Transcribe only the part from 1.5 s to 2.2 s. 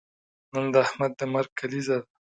کلیزه ده.